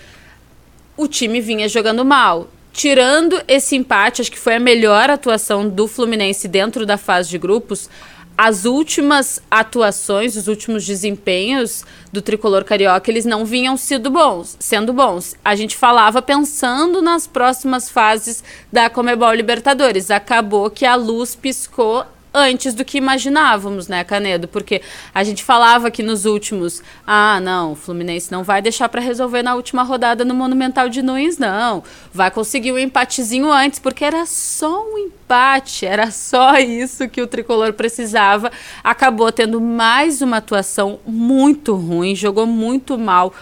[0.97, 2.49] o time vinha jogando mal.
[2.73, 7.38] Tirando esse empate, acho que foi a melhor atuação do Fluminense dentro da fase de
[7.38, 7.88] grupos
[8.37, 14.92] as últimas atuações, os últimos desempenhos do tricolor carioca, eles não vinham sido bons, sendo
[14.92, 15.37] bons.
[15.44, 18.42] A gente falava pensando nas próximas fases
[18.73, 20.11] da Comebol Libertadores.
[20.11, 24.49] Acabou que a luz piscou antes do que imaginávamos, né, Canedo?
[24.49, 24.83] Porque
[25.14, 29.42] a gente falava que nos últimos, ah, não, o Fluminense não vai deixar para resolver
[29.42, 31.85] na última rodada no Monumental de Nunes, não.
[32.12, 37.27] Vai conseguir um empatezinho antes, porque era só um empate, era só isso que o
[37.27, 38.51] tricolor precisava.
[38.83, 43.33] Acabou tendo mais uma atuação muito ruim, jogou muito mal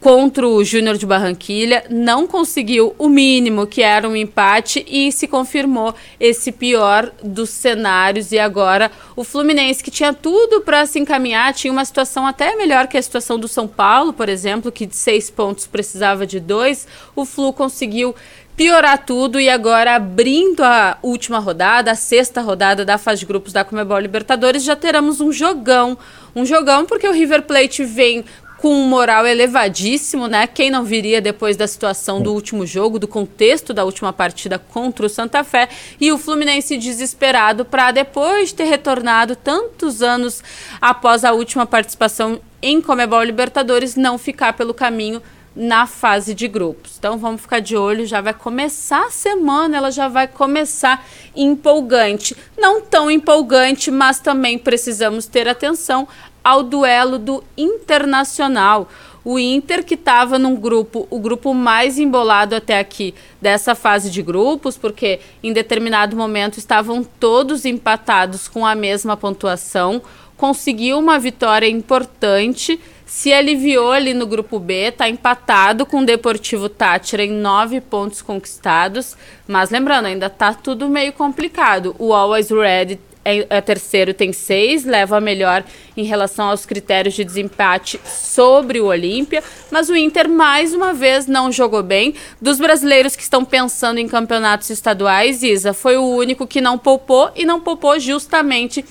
[0.00, 5.26] contra o Júnior de Barranquilha, não conseguiu o mínimo, que era um empate, e se
[5.26, 8.30] confirmou esse pior dos cenários.
[8.30, 12.86] E agora o Fluminense, que tinha tudo para se encaminhar, tinha uma situação até melhor
[12.86, 16.86] que a situação do São Paulo, por exemplo, que de seis pontos precisava de dois,
[17.14, 18.14] o Flu conseguiu
[18.56, 23.52] piorar tudo e agora abrindo a última rodada, a sexta rodada da fase de grupos
[23.52, 25.98] da Comebol Libertadores, já teremos um jogão.
[26.34, 28.24] Um jogão porque o River Plate vem
[28.66, 30.44] com um moral elevadíssimo, né?
[30.44, 35.06] Quem não viria depois da situação do último jogo, do contexto da última partida contra
[35.06, 35.68] o Santa Fé
[36.00, 40.42] e o Fluminense desesperado para depois de ter retornado tantos anos
[40.80, 45.22] após a última participação em Comebol Libertadores não ficar pelo caminho
[45.54, 46.96] na fase de grupos.
[46.98, 52.36] Então vamos ficar de olho, já vai começar a semana, ela já vai começar empolgante.
[52.58, 56.08] Não tão empolgante, mas também precisamos ter atenção
[56.46, 58.88] ao duelo do Internacional.
[59.24, 64.22] O Inter, que estava num grupo, o grupo mais embolado até aqui dessa fase de
[64.22, 70.00] grupos, porque em determinado momento estavam todos empatados com a mesma pontuação,
[70.36, 76.68] conseguiu uma vitória importante, se aliviou ali no grupo B, está empatado com o Deportivo
[76.68, 79.16] Tátira em nove pontos conquistados,
[79.48, 81.96] mas lembrando, ainda está tudo meio complicado.
[81.98, 85.64] O Always Red é, é terceiro, tem seis, leva a melhor
[85.96, 89.42] em relação aos critérios de desempate sobre o Olímpia.
[89.70, 92.14] Mas o Inter, mais uma vez, não jogou bem.
[92.40, 97.32] Dos brasileiros que estão pensando em campeonatos estaduais, Isa, foi o único que não poupou
[97.34, 98.84] e não poupou justamente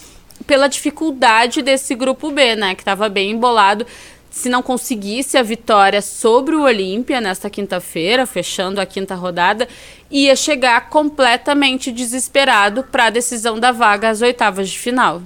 [0.45, 2.75] pela dificuldade desse grupo B, né?
[2.75, 3.87] Que estava bem embolado
[4.35, 9.65] se não conseguisse a vitória sobre o Olímpia nesta quinta-feira, fechando a quinta rodada,
[10.11, 15.21] ia chegar completamente desesperado para a decisão da vaga às oitavas de final.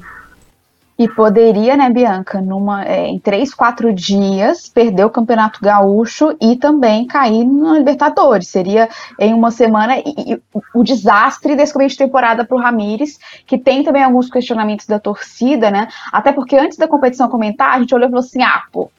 [1.00, 6.58] E poderia, né, Bianca, numa, é, em três, quatro dias, perder o Campeonato Gaúcho e
[6.58, 8.50] também cair na Libertadores.
[8.50, 10.42] Seria em uma semana e, e,
[10.76, 15.00] o desastre desse começo de temporada para o Ramires, que tem também alguns questionamentos da
[15.00, 15.88] torcida, né?
[16.12, 18.92] Até porque antes da competição comentar, a gente olhou e falou assim: ah, pô,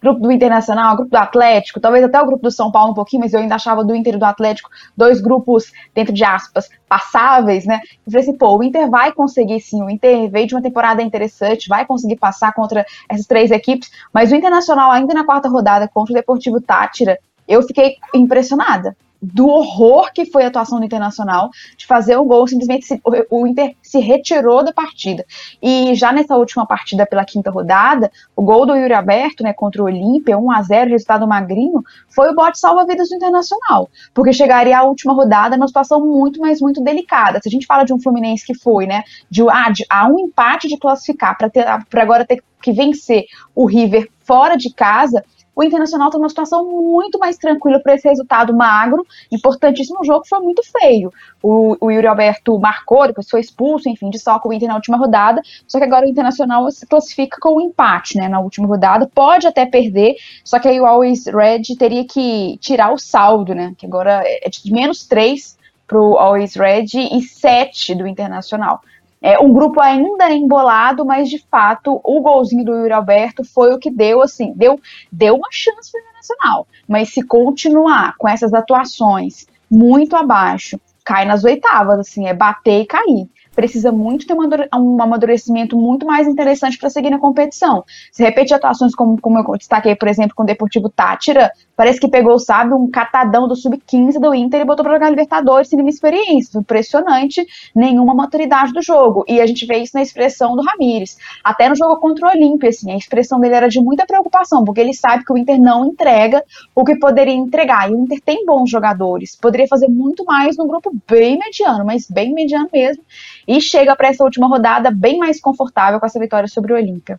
[0.00, 3.20] grupo do Internacional, grupo do Atlético, talvez até o grupo do São Paulo um pouquinho,
[3.20, 7.66] mas eu ainda achava do Inter e do Atlético dois grupos, dentro de aspas, passáveis,
[7.66, 7.80] né?
[8.06, 11.02] E falei assim, pô, o Inter vai conseguir sim, o Inter veio de uma temporada
[11.02, 15.88] interessante, vai conseguir passar contra essas três equipes, mas o Internacional ainda na quarta rodada
[15.88, 21.50] contra o Deportivo Tátira, eu fiquei impressionada do horror que foi a atuação do Internacional,
[21.76, 25.24] de fazer o gol, simplesmente se, o, Inter se retirou da partida.
[25.62, 29.82] E já nessa última partida pela quinta rodada, o gol do Yuri Aberto, né, contra
[29.82, 34.78] o Olímpia, 1 a 0 resultado magrinho, foi o bote salva-vidas do Internacional, porque chegaria
[34.78, 37.40] a última rodada numa situação muito, mas muito delicada.
[37.42, 40.18] Se a gente fala de um Fluminense que foi, né, de, ah, de a um
[40.18, 45.24] empate de classificar para agora ter que vencer o River fora de casa,
[45.56, 50.04] o Internacional está numa situação muito mais tranquila para esse resultado magro, importantíssimo.
[50.04, 51.12] Jogo foi muito feio.
[51.42, 54.96] O, o Yuri Alberto marcou, depois foi expulso, enfim, de com o Inter na última
[54.96, 55.42] rodada.
[55.66, 59.10] Só que agora o Internacional se classifica com um empate, né, na última rodada.
[59.12, 60.14] Pode até perder,
[60.44, 64.48] só que aí o Always Red teria que tirar o saldo, né, que agora é
[64.48, 68.80] de menos 3 para o Always Red e 7 do Internacional.
[69.22, 73.78] É um grupo ainda embolado, mas de fato o golzinho do Yuri Alberto foi o
[73.78, 74.80] que deu, assim, deu,
[75.12, 76.66] deu uma chance para o Nacional.
[76.88, 82.86] Mas se continuar com essas atuações muito abaixo, cai nas oitavas, assim, é bater e
[82.86, 83.28] cair
[83.60, 87.84] precisa muito ter um amadurecimento muito mais interessante para seguir na competição.
[88.10, 92.08] Se repete atuações como, como eu destaquei, por exemplo, com o Deportivo Tátira, parece que
[92.08, 95.90] pegou, sabe, um catadão do sub-15 do Inter e botou para jogar Libertadores sem nenhuma
[95.90, 96.58] experiência.
[96.58, 97.46] Impressionante,
[97.76, 99.24] nenhuma maturidade do jogo.
[99.28, 101.18] E a gente vê isso na expressão do Ramires.
[101.44, 104.80] Até no jogo contra o Olímpia, assim, a expressão dele era de muita preocupação, porque
[104.80, 106.42] ele sabe que o Inter não entrega
[106.74, 107.90] o que poderia entregar.
[107.90, 112.08] E o Inter tem bons jogadores, poderia fazer muito mais num grupo bem mediano, mas
[112.08, 113.02] bem mediano mesmo
[113.50, 117.18] e chega para essa última rodada bem mais confortável com essa vitória sobre o Olímpia.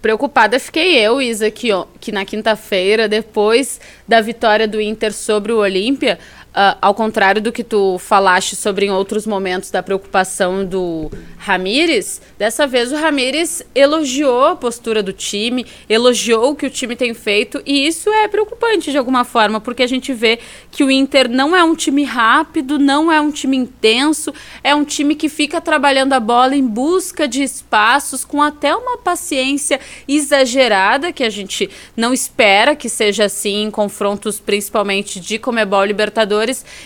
[0.00, 1.68] Preocupada fiquei eu, Isa, que,
[2.00, 6.18] que na quinta-feira, depois da vitória do Inter sobre o Olímpia,
[6.54, 12.22] Uh, ao contrário do que tu falaste sobre em outros momentos da preocupação do Ramires,
[12.38, 17.12] dessa vez o Ramires elogiou a postura do time, elogiou o que o time tem
[17.12, 20.38] feito, e isso é preocupante de alguma forma, porque a gente vê
[20.70, 24.84] que o Inter não é um time rápido, não é um time intenso, é um
[24.84, 31.12] time que fica trabalhando a bola em busca de espaços, com até uma paciência exagerada,
[31.12, 36.43] que a gente não espera que seja assim em confrontos principalmente de Comebol Libertadores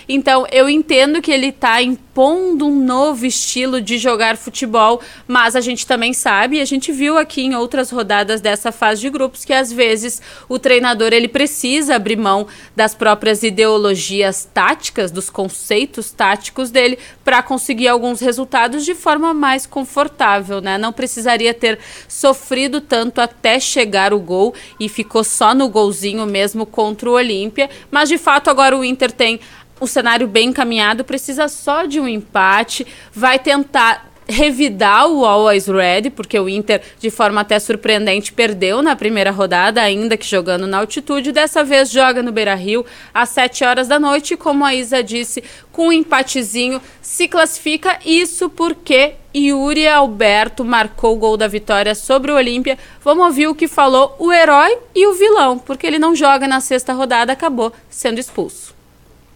[0.08, 1.82] então, eu entendo que ele está
[2.18, 6.90] impondo um novo estilo de jogar futebol, mas a gente também sabe, e a gente
[6.90, 11.28] viu aqui em outras rodadas dessa fase de grupos que às vezes o treinador ele
[11.28, 18.84] precisa abrir mão das próprias ideologias táticas, dos conceitos táticos dele para conseguir alguns resultados
[18.84, 20.76] de forma mais confortável, né?
[20.76, 21.78] Não precisaria ter
[22.08, 27.70] sofrido tanto até chegar o gol e ficou só no golzinho mesmo contra o Olímpia,
[27.92, 29.38] mas de fato agora o Inter tem
[29.80, 36.10] um cenário bem encaminhado, precisa só de um empate, vai tentar revidar o Always Ready,
[36.10, 40.78] porque o Inter, de forma até surpreendente, perdeu na primeira rodada, ainda que jogando na
[40.78, 41.32] altitude.
[41.32, 44.36] Dessa vez joga no Beira Rio às 7 horas da noite.
[44.36, 47.98] Como a Isa disse, com um empatezinho se classifica.
[48.04, 52.76] Isso porque Yuri Alberto marcou o gol da vitória sobre o Olímpia.
[53.02, 56.60] Vamos ouvir o que falou o herói e o vilão, porque ele não joga na
[56.60, 58.77] sexta rodada, acabou sendo expulso.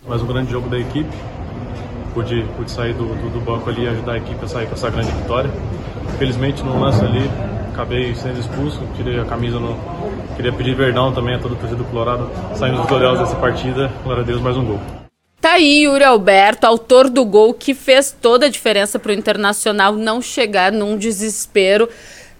[0.07, 1.09] Mais um grande jogo da equipe.
[2.13, 4.75] Pude, pude sair do, do, do, banco ali e ajudar a equipe a sair com
[4.75, 5.51] essa grande vitória.
[6.15, 7.31] Infelizmente, no lance ali,
[7.73, 9.79] acabei sendo expulso, tirei a camisa no.
[10.35, 12.31] Queria pedir perdão também a todo o torcedor colorado.
[12.57, 13.93] Saímos vitoriosos dessa partida.
[14.03, 14.81] Glória a Deus, mais um gol.
[15.41, 19.95] Tá aí Yuri Alberto, autor do gol que fez toda a diferença para o Internacional
[19.95, 21.89] não chegar num desespero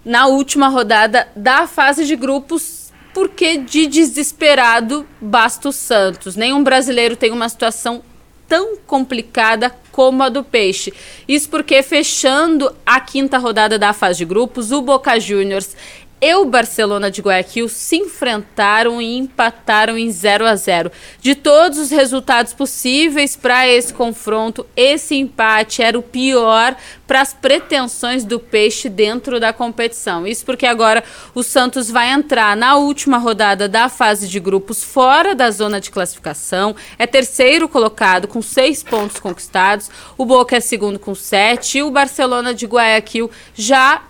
[0.05, 2.82] na última rodada da fase de grupos
[3.13, 6.37] porque de desesperado basta o Santos.
[6.37, 8.03] Nenhum brasileiro tem uma situação
[8.49, 10.93] tão complicada como a do Peixe.
[11.27, 15.75] Isso porque, fechando a quinta rodada da fase de grupos, o Boca Juniors
[16.23, 20.93] e o Barcelona de Guayaquil se enfrentaram e empataram em 0 a 0.
[21.21, 26.77] De todos os resultados possíveis para esse confronto, esse empate era o pior
[27.09, 30.25] para as pretensões do Peixe dentro da competição.
[30.25, 31.03] Isso porque agora
[31.35, 35.91] o Santos vai entrar na última rodada da fase de grupos fora da zona de
[35.91, 41.83] classificação, é terceiro colocado com seis pontos conquistados, o Boca é segundo com sete e
[41.83, 44.03] o Barcelona de Guayaquil já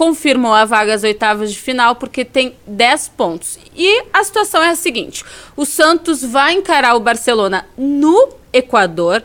[0.00, 3.58] confirmou a vaga às oitavas de final porque tem 10 pontos.
[3.76, 5.22] E a situação é a seguinte:
[5.54, 9.22] o Santos vai encarar o Barcelona no Equador,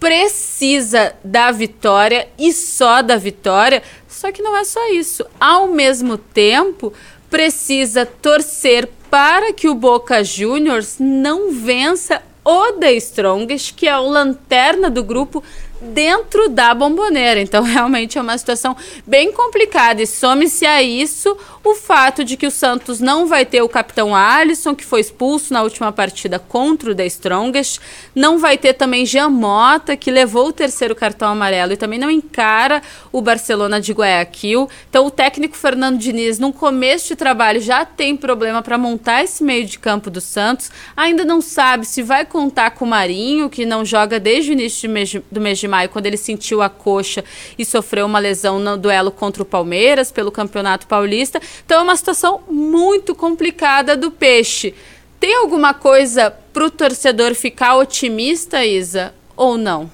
[0.00, 3.80] precisa da vitória e só da vitória.
[4.08, 5.24] Só que não é só isso.
[5.38, 6.92] Ao mesmo tempo,
[7.30, 14.08] precisa torcer para que o Boca Juniors não vença o The Strongest, que é o
[14.08, 15.44] lanterna do grupo
[15.82, 17.40] dentro da bomboneira.
[17.40, 20.02] Então, realmente é uma situação bem complicada.
[20.02, 24.14] E some-se a isso o fato de que o Santos não vai ter o capitão
[24.14, 27.80] Alisson, que foi expulso na última partida contra o The Strongest.
[28.14, 32.10] Não vai ter também Jean Mota, que levou o terceiro cartão amarelo e também não
[32.10, 34.68] encara o Barcelona de Guayaquil.
[34.88, 39.42] Então, o técnico Fernando Diniz, no começo de trabalho, já tem problema para montar esse
[39.44, 40.70] meio de campo do Santos.
[40.96, 44.90] Ainda não sabe se vai contar com o Marinho, que não joga desde o início
[45.30, 47.24] do mês de maio, quando ele sentiu a coxa
[47.58, 51.40] e sofreu uma lesão no duelo contra o Palmeiras pelo Campeonato Paulista.
[51.64, 54.74] Então é uma situação muito complicada do peixe.
[55.18, 59.90] Tem alguma coisa para o torcedor ficar otimista, Isa, ou não?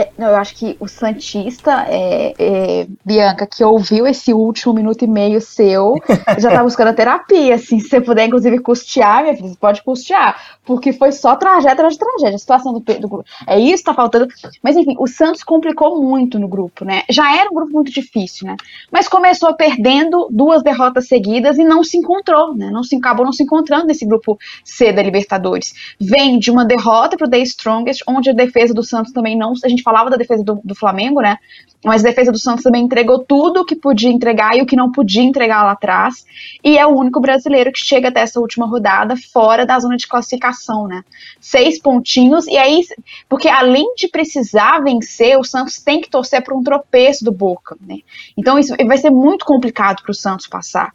[0.00, 5.06] É, eu acho que o Santista, é, é, Bianca, que ouviu esse último minuto e
[5.06, 5.96] meio seu,
[6.38, 9.82] já tá buscando a terapia, assim, se você puder, inclusive, custear, minha filha, você pode
[9.82, 14.28] custear, porque foi só tragédia de tragédia, a situação do, do é isso, tá faltando,
[14.62, 18.46] mas enfim, o Santos complicou muito no grupo, né, já era um grupo muito difícil,
[18.46, 18.56] né,
[18.90, 23.32] mas começou perdendo duas derrotas seguidas e não se encontrou, né, não se, acabou não
[23.32, 28.30] se encontrando nesse grupo C da Libertadores, vem de uma derrota pro The Strongest, onde
[28.30, 31.36] a defesa do Santos também não, a gente falava da defesa do, do Flamengo, né?
[31.84, 34.76] Mas a defesa do Santos também entregou tudo o que podia entregar e o que
[34.76, 36.26] não podia entregar lá atrás.
[36.62, 40.06] E é o único brasileiro que chega até essa última rodada fora da zona de
[40.06, 41.02] classificação, né?
[41.40, 42.46] Seis pontinhos.
[42.46, 42.82] E aí,
[43.28, 47.76] porque além de precisar vencer, o Santos tem que torcer para um tropeço do Boca,
[47.80, 48.00] né?
[48.36, 50.92] Então isso vai ser muito complicado para o Santos passar.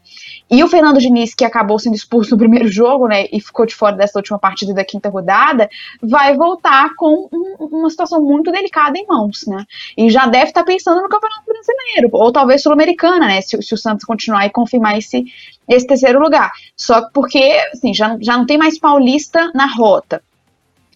[0.49, 3.25] E o Fernando Diniz, que acabou sendo expulso no primeiro jogo, né?
[3.31, 5.67] E ficou de fora dessa última partida da quinta rodada,
[5.99, 9.65] vai voltar com um, uma situação muito delicada em mãos, né?
[9.97, 13.41] E já deve estar tá pensando no Campeonato Brasileiro, ou talvez Sul-Americana, né?
[13.41, 15.25] Se, se, o Santos continuar e confirmar esse,
[15.67, 16.51] esse terceiro lugar.
[16.75, 20.21] Só porque, assim, já, já não tem mais paulista na rota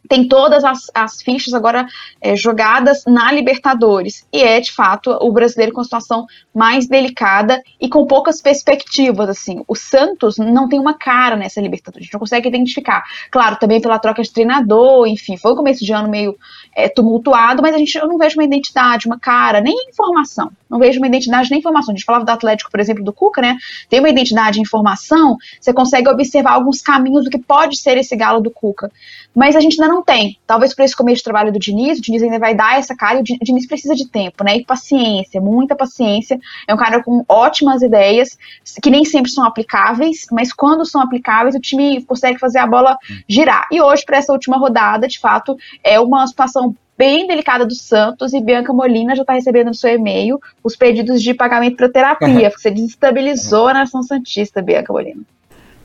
[0.09, 1.87] tem todas as, as fichas agora
[2.19, 4.27] é, jogadas na Libertadores.
[4.33, 9.29] E é, de fato, o brasileiro com a situação mais delicada e com poucas perspectivas,
[9.29, 9.63] assim.
[9.67, 13.03] O Santos não tem uma cara nessa Libertadores, a gente não consegue identificar.
[13.29, 16.35] Claro, também pela troca de treinador, enfim, foi um começo de ano meio
[16.75, 20.51] é, tumultuado, mas a gente, eu não vejo uma identidade, uma cara, nem informação.
[20.67, 21.93] Não vejo uma identidade nem informação.
[21.93, 23.57] A gente falava do Atlético, por exemplo, do Cuca, né?
[23.87, 28.15] Tem uma identidade e informação, você consegue observar alguns caminhos do que pode ser esse
[28.15, 28.91] galo do Cuca.
[29.35, 30.37] Mas a gente ainda não não tem.
[30.47, 33.19] Talvez por esse começo de trabalho do Diniz, o Diniz ainda vai dar essa cara,
[33.19, 34.57] e o Diniz precisa de tempo, né?
[34.57, 36.39] E paciência, muita paciência.
[36.67, 38.37] É um cara com ótimas ideias,
[38.81, 42.97] que nem sempre são aplicáveis, mas quando são aplicáveis, o time consegue fazer a bola
[43.27, 43.67] girar.
[43.71, 48.33] E hoje, para essa última rodada, de fato, é uma situação bem delicada do Santos
[48.33, 52.49] e Bianca Molina já está recebendo no seu e-mail os pedidos de pagamento para terapia,
[52.51, 55.21] porque você desestabilizou a nação Santista, Bianca Molina.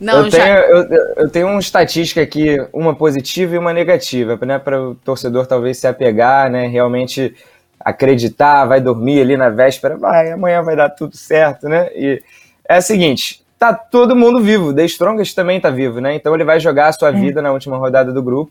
[0.00, 0.38] Não, eu, já...
[0.38, 4.94] tenho, eu, eu, tenho uma estatística aqui, uma positiva e uma negativa, né, para o
[4.96, 7.34] torcedor talvez se apegar, né, realmente
[7.78, 11.90] acreditar, vai dormir ali na véspera, vai, amanhã vai dar tudo certo, né?
[11.94, 12.22] E
[12.66, 16.14] é o seguinte, tá todo mundo vivo, The Strongest também tá vivo, né?
[16.14, 17.12] Então ele vai jogar a sua é.
[17.12, 18.50] vida na última rodada do grupo.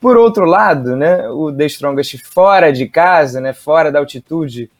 [0.00, 4.70] Por outro lado, né, o The Strongest fora de casa, né, fora da altitude,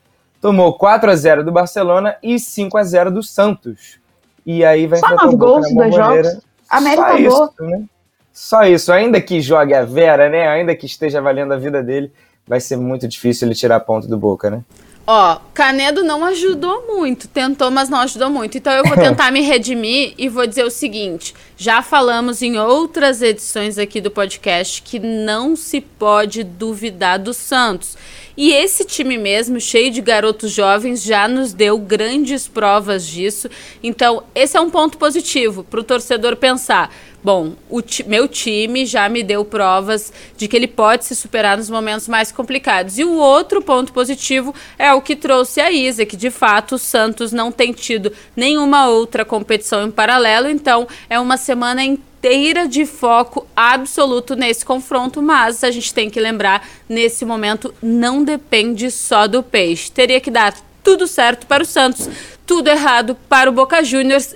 [0.40, 3.98] tomou 4 a 0 do Barcelona e 5 a 0 do Santos.
[4.46, 6.40] E aí vai Só nove gols dos jogos.
[6.70, 7.84] América Só isso, né?
[8.32, 12.12] Só isso, ainda que jogue a Vera, né, ainda que esteja valendo a vida dele,
[12.46, 14.62] vai ser muito difícil ele tirar ponto do Boca, né?
[15.10, 18.58] Ó, Canedo não ajudou muito, tentou, mas não ajudou muito.
[18.58, 23.22] Então eu vou tentar me redimir e vou dizer o seguinte: já falamos em outras
[23.22, 27.96] edições aqui do podcast que não se pode duvidar do Santos.
[28.36, 33.50] E esse time mesmo, cheio de garotos jovens, já nos deu grandes provas disso.
[33.82, 36.94] Então, esse é um ponto positivo para o torcedor pensar.
[37.28, 41.68] Bom, o meu time já me deu provas de que ele pode se superar nos
[41.68, 42.98] momentos mais complicados.
[42.98, 46.78] E o outro ponto positivo é o que trouxe a Isa, que de fato o
[46.78, 52.86] Santos não tem tido nenhuma outra competição em paralelo, então é uma semana inteira de
[52.86, 59.26] foco absoluto nesse confronto, mas a gente tem que lembrar, nesse momento não depende só
[59.26, 59.92] do peixe.
[59.92, 62.08] Teria que dar tudo certo para o Santos,
[62.46, 64.34] tudo errado para o Boca Juniors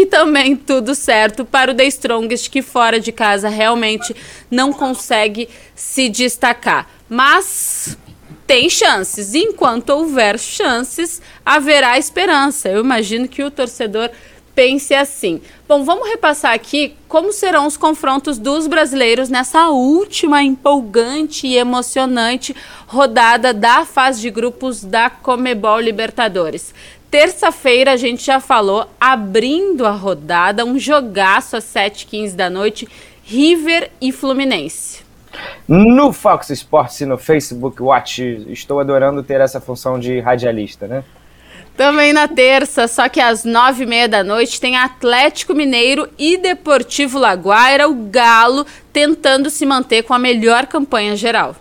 [0.00, 4.14] e também tudo certo para o The Strongest, que fora de casa realmente
[4.48, 6.88] não consegue se destacar.
[7.08, 7.98] Mas
[8.46, 9.34] tem chances.
[9.34, 12.68] Enquanto houver chances, haverá esperança.
[12.68, 14.10] Eu imagino que o torcedor
[14.54, 15.40] pense assim.
[15.66, 22.54] Bom, vamos repassar aqui como serão os confrontos dos brasileiros nessa última empolgante e emocionante
[22.86, 26.72] rodada da fase de grupos da Comebol Libertadores.
[27.10, 32.86] Terça-feira a gente já falou, abrindo a rodada, um jogaço às 7h15 da noite,
[33.24, 35.02] River e Fluminense.
[35.66, 41.02] No Fox Sports e no Facebook Watch, estou adorando ter essa função de radialista, né?
[41.76, 46.36] Também na terça, só que às nove e meia da noite, tem Atlético Mineiro e
[46.36, 51.54] Deportivo Laguaira, o Galo, tentando se manter com a melhor campanha geral.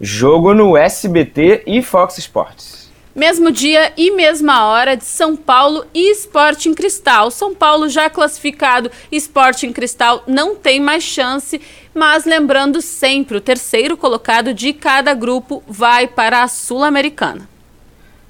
[0.00, 2.85] Jogo no SBT e Fox Sports.
[3.16, 7.30] Mesmo dia e mesma hora de São Paulo e Sporting Cristal.
[7.30, 11.58] São Paulo já classificado, Sporting Cristal não tem mais chance,
[11.94, 17.48] mas lembrando sempre, o terceiro colocado de cada grupo vai para a Sul-Americana.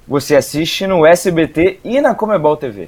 [0.07, 2.87] Você assiste no SBT e na Comebol TV.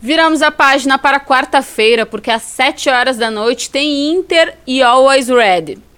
[0.00, 5.28] Viramos a página para quarta-feira, porque às 7 horas da noite tem Inter e Always
[5.28, 5.91] Ready.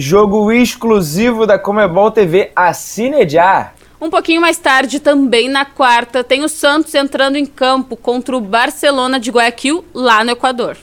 [0.00, 3.72] Jogo exclusivo da Comebol TV, assine já!
[4.00, 8.40] Um pouquinho mais tarde, também na quarta, tem o Santos entrando em campo contra o
[8.40, 10.76] Barcelona de Guayaquil, lá no Equador.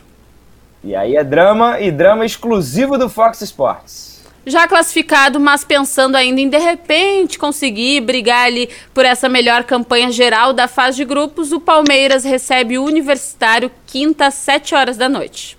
[0.83, 4.21] E aí é drama e drama exclusivo do Fox Sports.
[4.45, 10.11] Já classificado, mas pensando ainda em de repente conseguir brigar ali por essa melhor campanha
[10.11, 15.07] geral da fase de grupos, o Palmeiras recebe o Universitário quinta às 7 horas da
[15.07, 15.57] noite.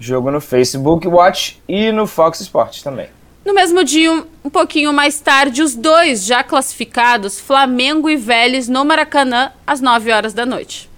[0.00, 3.08] Jogo no Facebook Watch e no Fox Sports também.
[3.44, 8.66] No mesmo dia, um, um pouquinho mais tarde, os dois já classificados, Flamengo e Vélez,
[8.66, 10.88] no Maracanã, às 9 horas da noite.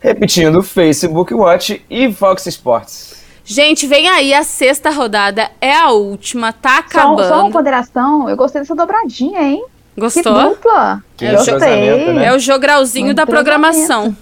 [0.00, 3.22] Repetindo, Facebook Watch e Fox Sports.
[3.44, 7.24] Gente, vem aí a sexta rodada, é a última, tá acabando.
[7.24, 9.64] Só, só uma ponderação, eu gostei dessa dobradinha, hein?
[9.96, 10.22] Gostou?
[10.22, 11.04] Que dupla.
[11.16, 12.26] Que é, o né?
[12.26, 14.16] é o jogralzinho um da programação.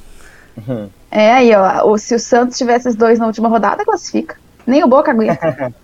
[0.57, 0.89] Uhum.
[1.11, 1.97] É, aí, ó.
[1.97, 4.37] Se o Santos tivesse os dois na última rodada, classifica.
[4.67, 5.75] Nem o Boca aguenta.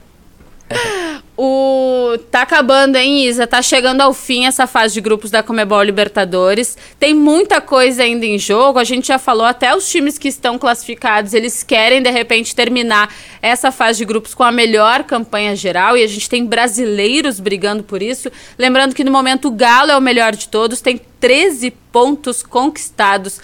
[1.39, 3.47] O tá acabando, hein, Isa?
[3.47, 6.79] Tá chegando ao fim essa fase de grupos da Comebol Libertadores.
[6.99, 8.79] Tem muita coisa ainda em jogo.
[8.79, 13.15] A gente já falou até os times que estão classificados, eles querem de repente terminar
[13.43, 17.83] essa fase de grupos com a melhor campanha geral e a gente tem brasileiros brigando
[17.83, 18.33] por isso.
[18.59, 23.39] Lembrando que no momento o Galo é o melhor de todos, tem 13 pontos conquistados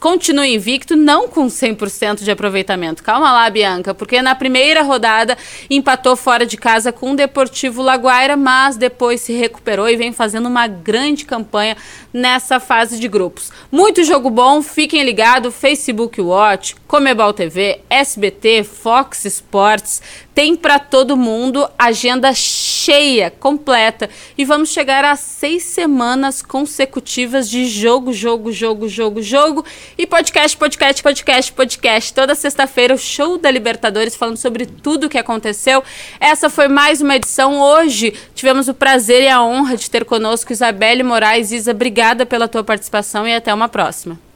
[0.00, 3.02] continua invicto, não com 100% de aproveitamento.
[3.02, 5.36] Calma lá, Bianca, porque na primeira rodada
[5.68, 10.46] empatou fora de casa com o Deportivo Laguaira, mas depois se recuperou e vem fazendo
[10.46, 11.76] uma grande campanha
[12.12, 13.50] nessa fase de grupos.
[13.70, 20.02] Muito jogo bom, fiquem ligados, Facebook Watch, Comebol TV, SBT, Fox Sports,
[20.38, 24.08] tem para todo mundo agenda cheia, completa.
[24.38, 29.64] E vamos chegar a seis semanas consecutivas de jogo, jogo, jogo, jogo, jogo.
[30.00, 32.14] E podcast, podcast, podcast, podcast.
[32.14, 35.82] Toda sexta-feira, o show da Libertadores falando sobre tudo o que aconteceu.
[36.20, 37.60] Essa foi mais uma edição.
[37.60, 41.50] Hoje tivemos o prazer e a honra de ter conosco Isabelle Moraes.
[41.50, 44.27] Isa, obrigada pela tua participação e até uma próxima.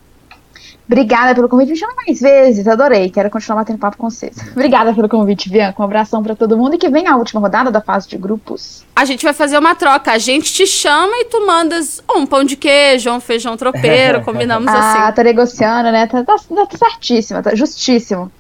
[0.93, 1.71] Obrigada pelo convite.
[1.71, 3.09] Me chama mais vezes, adorei.
[3.09, 4.37] Quero continuar batendo papo com vocês.
[4.53, 5.81] Obrigada pelo convite, Bianca.
[5.81, 8.85] Um abração para todo mundo e que vem a última rodada da fase de grupos.
[8.95, 10.13] A gente vai fazer uma troca.
[10.13, 14.69] A gente te chama e tu mandas um pão de queijo, um feijão tropeiro, combinamos
[14.69, 15.03] ah, assim.
[15.03, 16.07] Ah, tá negociando, né?
[16.07, 18.31] Tá, tá, tá certíssima, tá justíssimo.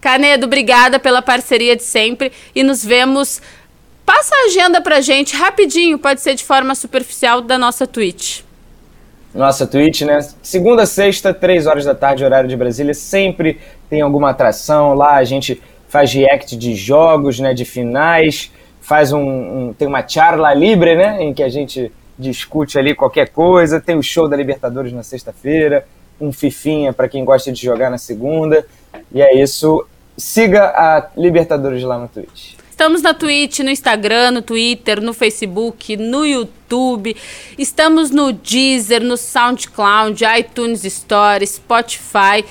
[0.00, 3.42] Canedo, obrigada pela parceria de sempre e nos vemos.
[4.06, 8.47] Passa a agenda pra gente rapidinho, pode ser de forma superficial da nossa Twitch
[9.34, 10.18] nossa Twitch, né?
[10.42, 15.16] Segunda, sexta, três horas da tarde, horário de Brasília, sempre tem alguma atração lá.
[15.16, 17.54] A gente faz react de jogos, né?
[17.54, 18.50] De finais,
[18.80, 21.22] faz um, um tem uma charla libre, né?
[21.22, 23.80] Em que a gente discute ali qualquer coisa.
[23.80, 25.86] Tem o show da Libertadores na sexta-feira,
[26.20, 28.66] um fifinha para quem gosta de jogar na segunda.
[29.12, 29.86] E é isso.
[30.16, 32.57] Siga a Libertadores lá no Twitch.
[32.78, 37.16] Estamos na Twitch, no Instagram, no Twitter, no Facebook, no YouTube.
[37.58, 42.44] Estamos no Deezer, no SoundCloud, iTunes Store, Spotify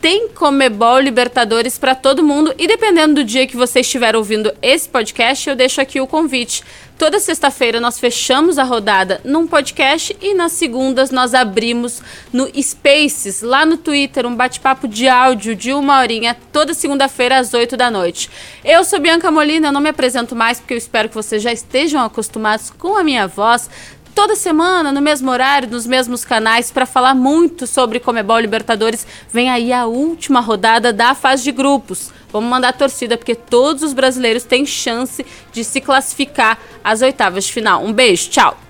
[0.00, 4.88] tem Comebol Libertadores para todo mundo e dependendo do dia que você estiver ouvindo esse
[4.88, 6.62] podcast, eu deixo aqui o convite.
[6.98, 12.00] Toda sexta-feira nós fechamos a rodada num podcast e nas segundas nós abrimos
[12.32, 17.52] no Spaces, lá no Twitter, um bate-papo de áudio de uma horinha, toda segunda-feira às
[17.52, 18.30] 8 da noite.
[18.64, 21.52] Eu sou Bianca Molina, eu não me apresento mais porque eu espero que vocês já
[21.52, 23.68] estejam acostumados com a minha voz
[24.16, 29.06] toda semana, no mesmo horário, nos mesmos canais, para falar muito sobre Comebol Libertadores.
[29.30, 32.10] Vem aí a última rodada da fase de grupos.
[32.32, 37.44] Vamos mandar a torcida, porque todos os brasileiros têm chance de se classificar às oitavas
[37.44, 37.84] de final.
[37.84, 38.65] Um beijo, tchau!